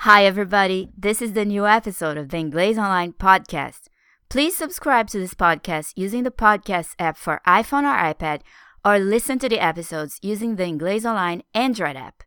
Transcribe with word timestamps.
Hi, 0.00 0.26
everybody. 0.26 0.90
This 0.96 1.22
is 1.22 1.32
the 1.32 1.46
new 1.46 1.66
episode 1.66 2.18
of 2.18 2.28
the 2.28 2.36
Inglês 2.36 2.76
Online 2.76 3.14
podcast. 3.14 3.88
Please 4.28 4.54
subscribe 4.54 5.08
to 5.08 5.18
this 5.18 5.32
podcast 5.32 5.94
using 5.96 6.22
the 6.22 6.30
podcast 6.30 6.94
app 6.98 7.16
for 7.16 7.40
iPhone 7.46 7.84
or 7.84 7.96
iPad, 7.96 8.42
or 8.84 8.98
listen 8.98 9.38
to 9.38 9.48
the 9.48 9.58
episodes 9.58 10.18
using 10.20 10.56
the 10.56 10.64
Inglês 10.64 11.06
Online 11.06 11.42
Android 11.54 11.96
app. 11.96 12.24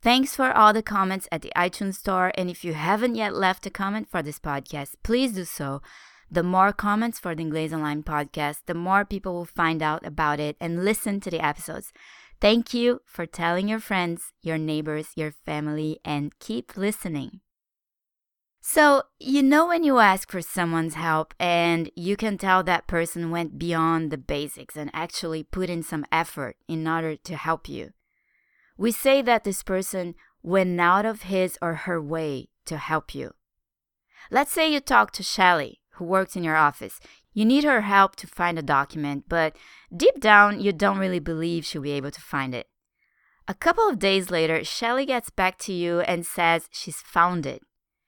Thanks 0.00 0.34
for 0.34 0.50
all 0.50 0.72
the 0.72 0.82
comments 0.82 1.28
at 1.30 1.42
the 1.42 1.52
iTunes 1.54 1.96
Store, 1.96 2.32
and 2.36 2.48
if 2.48 2.64
you 2.64 2.72
haven't 2.72 3.16
yet 3.16 3.34
left 3.34 3.66
a 3.66 3.70
comment 3.70 4.08
for 4.10 4.22
this 4.22 4.40
podcast, 4.40 4.94
please 5.02 5.32
do 5.32 5.44
so. 5.44 5.82
The 6.30 6.42
more 6.42 6.72
comments 6.72 7.20
for 7.20 7.34
the 7.34 7.44
Inglês 7.44 7.72
Online 7.74 8.02
podcast, 8.02 8.60
the 8.64 8.74
more 8.74 9.04
people 9.04 9.34
will 9.34 9.44
find 9.44 9.82
out 9.82 10.04
about 10.06 10.40
it 10.40 10.56
and 10.58 10.84
listen 10.86 11.20
to 11.20 11.30
the 11.30 11.44
episodes. 11.44 11.92
Thank 12.44 12.74
you 12.74 13.00
for 13.06 13.24
telling 13.24 13.68
your 13.68 13.80
friends, 13.80 14.34
your 14.42 14.58
neighbors, 14.58 15.12
your 15.16 15.30
family, 15.30 15.98
and 16.04 16.38
keep 16.38 16.76
listening. 16.76 17.40
So, 18.60 19.04
you 19.18 19.42
know 19.42 19.68
when 19.68 19.82
you 19.82 19.98
ask 19.98 20.30
for 20.30 20.42
someone's 20.42 20.92
help 20.92 21.32
and 21.40 21.90
you 21.96 22.18
can 22.18 22.36
tell 22.36 22.62
that 22.62 22.86
person 22.86 23.30
went 23.30 23.58
beyond 23.58 24.10
the 24.10 24.18
basics 24.18 24.76
and 24.76 24.90
actually 24.92 25.42
put 25.42 25.70
in 25.70 25.82
some 25.82 26.04
effort 26.12 26.56
in 26.68 26.86
order 26.86 27.16
to 27.16 27.34
help 27.34 27.66
you. 27.66 27.94
We 28.76 28.92
say 28.92 29.22
that 29.22 29.44
this 29.44 29.62
person 29.62 30.14
went 30.42 30.78
out 30.78 31.06
of 31.06 31.22
his 31.22 31.56
or 31.62 31.72
her 31.88 31.98
way 31.98 32.50
to 32.66 32.76
help 32.76 33.14
you. 33.14 33.32
Let's 34.30 34.52
say 34.52 34.70
you 34.70 34.80
talk 34.80 35.12
to 35.12 35.22
Shelly, 35.22 35.80
who 35.92 36.04
works 36.04 36.36
in 36.36 36.44
your 36.44 36.56
office. 36.56 37.00
You 37.34 37.44
need 37.44 37.64
her 37.64 37.82
help 37.82 38.14
to 38.16 38.26
find 38.28 38.58
a 38.58 38.62
document, 38.62 39.24
but 39.28 39.56
deep 39.94 40.20
down, 40.20 40.60
you 40.60 40.72
don't 40.72 40.98
really 40.98 41.18
believe 41.18 41.64
she'll 41.64 41.82
be 41.82 41.90
able 41.92 42.12
to 42.12 42.20
find 42.20 42.54
it. 42.54 42.68
A 43.46 43.54
couple 43.54 43.88
of 43.88 43.98
days 43.98 44.30
later, 44.30 44.64
Shelly 44.64 45.04
gets 45.04 45.28
back 45.30 45.58
to 45.58 45.72
you 45.72 46.00
and 46.00 46.24
says 46.24 46.68
she's 46.70 47.02
found 47.02 47.44
it. 47.44 47.60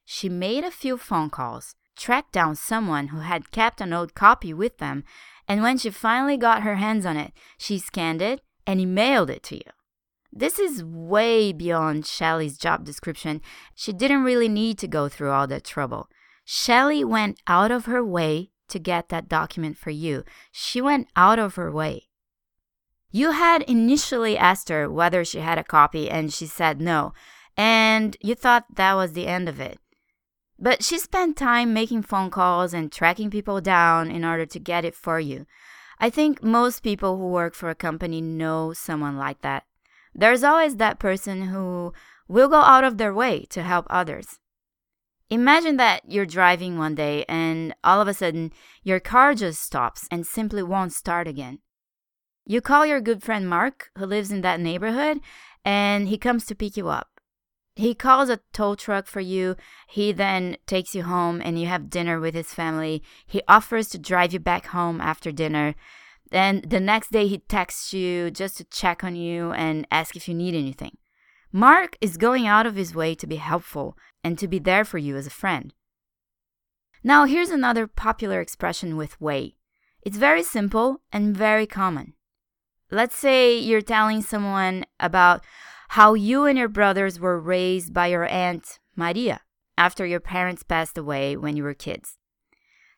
She 0.05 0.29
made 0.29 0.65
a 0.65 0.71
few 0.71 0.97
phone 0.97 1.29
calls, 1.29 1.75
tracked 1.97 2.33
down 2.33 2.55
someone 2.55 3.09
who 3.09 3.19
had 3.19 3.51
kept 3.51 3.81
an 3.81 3.93
old 3.93 4.15
copy 4.15 4.55
with 4.55 4.79
them, 4.79 5.03
and 5.49 5.61
when 5.61 5.77
she 5.77 5.91
finally 5.91 6.37
got 6.37 6.63
her 6.63 6.77
hands 6.77 7.05
on 7.05 7.17
it, 7.17 7.33
she 7.59 7.79
scanned 7.79 8.23
it 8.23 8.41
and 8.67 8.81
emailed 8.81 9.29
it 9.29 9.43
to 9.43 9.57
you. 9.57 9.71
This 10.33 10.59
is 10.59 10.85
way 10.85 11.53
beyond 11.53 12.07
Shelly's 12.07 12.59
job 12.59 12.85
description. 12.85 13.41
She 13.75 13.93
didn't 13.93 14.25
really 14.25 14.49
need 14.49 14.79
to 14.79 14.89
go 14.89 15.09
through 15.09 15.31
all 15.31 15.47
that 15.49 15.65
trouble. 15.65 16.09
Shelly 16.45 17.03
went 17.03 17.41
out 17.47 17.71
of 17.71 17.87
her 17.87 18.05
way 18.05 18.51
to 18.69 18.79
get 18.79 19.09
that 19.09 19.29
document 19.29 19.77
for 19.77 19.91
you. 19.91 20.25
She 20.51 20.81
went 20.81 21.09
out 21.17 21.39
of 21.39 21.55
her 21.55 21.71
way. 21.71 22.05
You 23.11 23.31
had 23.31 23.63
initially 23.63 24.37
asked 24.37 24.69
her 24.69 24.91
whether 24.91 25.25
she 25.25 25.41
had 25.41 25.59
a 25.59 25.65
copy, 25.65 26.11
and 26.11 26.33
she 26.33 26.47
said 26.47 26.81
no, 26.81 27.15
and 27.57 28.17
you 28.21 28.35
thought 28.35 28.75
that 28.75 28.95
was 28.95 29.13
the 29.13 29.27
end 29.27 29.49
of 29.49 29.61
it. 29.61 29.79
But 30.59 30.83
she 30.83 30.99
spent 30.99 31.37
time 31.37 31.73
making 31.73 32.03
phone 32.03 32.31
calls 32.31 32.73
and 32.75 32.91
tracking 32.91 33.31
people 33.31 33.61
down 33.61 34.11
in 34.11 34.25
order 34.25 34.47
to 34.47 34.59
get 34.59 34.85
it 34.85 34.95
for 34.95 35.21
you. 35.21 35.47
I 35.99 36.11
think 36.11 36.43
most 36.43 36.83
people 36.83 37.17
who 37.17 37.29
work 37.29 37.55
for 37.55 37.71
a 37.71 37.75
company 37.75 38.21
know 38.21 38.73
someone 38.73 39.17
like 39.17 39.43
that. 39.43 39.65
There's 40.15 40.45
always 40.45 40.77
that 40.77 40.99
person 40.99 41.49
who 41.49 41.93
will 42.29 42.49
go 42.49 42.61
out 42.61 42.85
of 42.85 42.99
their 42.99 43.15
way 43.15 43.45
to 43.51 43.63
help 43.63 43.87
others. 43.89 44.41
Imagine 45.29 45.77
that 45.77 46.03
you're 46.07 46.27
driving 46.27 46.79
one 46.79 46.95
day 46.95 47.25
and 47.29 47.75
all 47.83 48.01
of 48.01 48.07
a 48.07 48.15
sudden 48.15 48.53
your 48.85 49.01
car 49.01 49.35
just 49.35 49.61
stops 49.61 50.07
and 50.11 50.25
simply 50.25 50.63
won't 50.63 50.93
start 50.93 51.27
again. 51.27 51.59
You 52.47 52.61
call 52.61 52.87
your 52.87 53.01
good 53.01 53.25
friend 53.25 53.49
Mark, 53.49 53.91
who 53.99 54.07
lives 54.07 54.31
in 54.31 54.43
that 54.43 54.61
neighborhood, 54.61 55.19
and 55.65 56.07
he 56.07 56.17
comes 56.17 56.47
to 56.47 56.55
pick 56.55 56.77
you 56.77 56.89
up. 56.89 57.09
He 57.75 57.93
calls 57.93 58.31
a 58.31 58.41
tow 58.53 58.77
truck 58.77 59.07
for 59.07 59.21
you. 59.21 59.57
He 59.89 60.13
then 60.13 60.57
takes 60.67 60.95
you 60.95 61.03
home 61.03 61.43
and 61.45 61.61
you 61.61 61.67
have 61.67 61.91
dinner 61.91 62.21
with 62.21 62.35
his 62.35 62.55
family. 62.55 63.03
He 63.27 63.43
offers 63.49 63.89
to 63.89 63.99
drive 63.99 64.33
you 64.33 64.39
back 64.39 64.67
home 64.67 65.01
after 65.01 65.33
dinner. 65.33 65.75
Then 66.31 66.63
the 66.67 66.81
next 66.81 67.11
day 67.11 67.27
he 67.27 67.39
texts 67.39 67.93
you 67.93 68.31
just 68.31 68.57
to 68.59 68.65
check 68.65 69.03
on 69.03 69.17
you 69.17 69.53
and 69.53 69.87
ask 69.91 70.17
if 70.17 70.29
you 70.29 70.35
need 70.35 70.55
anything. 70.55 70.97
Mark 71.57 71.97
is 72.03 72.19
going 72.19 72.47
out 72.47 72.67
of 72.67 72.77
his 72.77 72.95
way 72.95 73.15
to 73.15 73.27
be 73.27 73.37
helpful 73.37 73.97
and 74.23 74.39
to 74.39 74.47
be 74.47 74.59
there 74.59 74.85
for 74.85 74.99
you 74.99 75.17
as 75.17 75.27
a 75.27 75.31
friend. 75.31 75.73
Now, 77.03 77.25
here's 77.25 77.49
another 77.49 77.87
popular 77.87 78.43
expression 78.43 78.95
with 78.95 79.19
way. 79.23 79.57
It's 80.03 80.19
very 80.19 80.43
simple 80.43 81.01
and 81.11 81.35
very 81.35 81.67
common. 81.67 82.13
Let's 82.91 83.17
say 83.17 83.57
you're 83.57 83.81
telling 83.81 84.21
someone 84.21 84.85
about 85.01 85.47
how 85.89 86.13
you 86.13 86.45
and 86.45 86.59
your 86.59 86.69
brothers 86.69 87.19
were 87.19 87.41
raised 87.41 87.95
by 87.95 88.09
your 88.09 88.27
aunt 88.27 88.79
Maria 88.95 89.41
after 89.79 90.05
your 90.05 90.21
parents 90.21 90.63
passed 90.63 90.99
away 90.99 91.39
when 91.39 91.57
you 91.57 91.63
were 91.63 91.73
kids. 91.73 92.19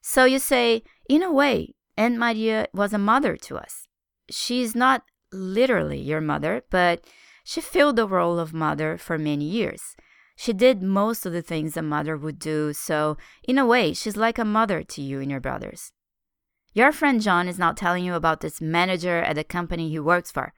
So 0.00 0.24
you 0.24 0.40
say, 0.40 0.82
in 1.08 1.22
a 1.22 1.30
way, 1.32 1.76
Aunt 1.96 2.18
Maria 2.18 2.66
was 2.74 2.92
a 2.92 2.98
mother 2.98 3.36
to 3.36 3.56
us. 3.56 3.86
She's 4.28 4.74
not 4.74 5.04
literally 5.30 6.00
your 6.00 6.20
mother, 6.20 6.64
but 6.70 7.04
she 7.48 7.62
filled 7.62 7.96
the 7.96 8.06
role 8.06 8.38
of 8.38 8.52
mother 8.52 8.98
for 8.98 9.16
many 9.16 9.46
years. 9.46 9.96
She 10.36 10.52
did 10.52 10.82
most 10.82 11.24
of 11.24 11.32
the 11.32 11.40
things 11.40 11.78
a 11.78 11.82
mother 11.82 12.14
would 12.14 12.38
do, 12.38 12.74
so 12.74 13.16
in 13.42 13.56
a 13.56 13.64
way, 13.64 13.94
she's 13.94 14.18
like 14.18 14.38
a 14.38 14.44
mother 14.44 14.82
to 14.82 15.00
you 15.00 15.20
and 15.20 15.30
your 15.30 15.40
brothers. 15.40 15.92
Your 16.74 16.92
friend 16.92 17.22
John 17.22 17.48
is 17.48 17.58
now 17.58 17.72
telling 17.72 18.04
you 18.04 18.12
about 18.12 18.42
this 18.42 18.60
manager 18.60 19.22
at 19.22 19.36
the 19.36 19.44
company 19.44 19.88
he 19.88 19.98
works 19.98 20.30
for. 20.30 20.52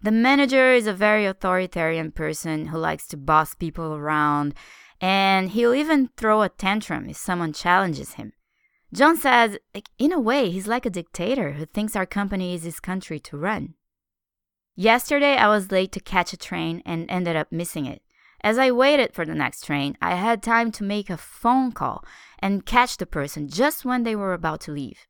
The 0.00 0.12
manager 0.12 0.72
is 0.72 0.86
a 0.86 0.92
very 0.92 1.26
authoritarian 1.26 2.12
person 2.12 2.68
who 2.68 2.78
likes 2.78 3.08
to 3.08 3.16
boss 3.16 3.56
people 3.56 3.96
around, 3.96 4.54
and 5.00 5.50
he'll 5.50 5.74
even 5.74 6.10
throw 6.16 6.42
a 6.42 6.50
tantrum 6.50 7.08
if 7.10 7.16
someone 7.16 7.52
challenges 7.52 8.12
him. 8.12 8.32
John 8.92 9.16
says, 9.16 9.58
in 9.98 10.12
a 10.12 10.20
way, 10.20 10.50
he's 10.50 10.68
like 10.68 10.86
a 10.86 10.90
dictator 10.98 11.54
who 11.54 11.66
thinks 11.66 11.96
our 11.96 12.06
company 12.06 12.54
is 12.54 12.62
his 12.62 12.78
country 12.78 13.18
to 13.18 13.36
run. 13.36 13.74
Yesterday, 14.80 15.34
I 15.34 15.48
was 15.48 15.72
late 15.72 15.90
to 15.90 15.98
catch 15.98 16.32
a 16.32 16.36
train 16.36 16.84
and 16.86 17.10
ended 17.10 17.34
up 17.34 17.50
missing 17.50 17.84
it. 17.84 18.00
As 18.42 18.58
I 18.58 18.70
waited 18.70 19.12
for 19.12 19.26
the 19.26 19.34
next 19.34 19.64
train, 19.64 19.98
I 20.00 20.14
had 20.14 20.40
time 20.40 20.70
to 20.70 20.84
make 20.84 21.10
a 21.10 21.16
phone 21.16 21.72
call 21.72 22.04
and 22.38 22.64
catch 22.64 22.96
the 22.96 23.04
person 23.04 23.48
just 23.48 23.84
when 23.84 24.04
they 24.04 24.14
were 24.14 24.32
about 24.32 24.60
to 24.60 24.70
leave. 24.70 25.08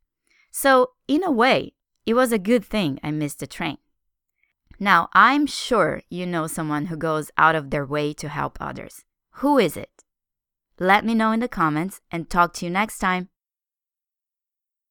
So, 0.50 0.92
in 1.06 1.22
a 1.22 1.30
way, 1.30 1.74
it 2.06 2.14
was 2.14 2.32
a 2.32 2.38
good 2.38 2.64
thing 2.64 2.98
I 3.02 3.10
missed 3.10 3.40
the 3.40 3.46
train. 3.46 3.76
Now, 4.80 5.10
I'm 5.12 5.44
sure 5.44 6.00
you 6.08 6.24
know 6.24 6.46
someone 6.46 6.86
who 6.86 6.96
goes 6.96 7.30
out 7.36 7.54
of 7.54 7.68
their 7.68 7.84
way 7.84 8.14
to 8.14 8.30
help 8.30 8.56
others. 8.62 9.04
Who 9.42 9.58
is 9.58 9.76
it? 9.76 10.02
Let 10.78 11.04
me 11.04 11.12
know 11.14 11.30
in 11.32 11.40
the 11.40 11.46
comments 11.46 12.00
and 12.10 12.30
talk 12.30 12.54
to 12.54 12.64
you 12.64 12.70
next 12.70 13.00
time. 13.00 13.28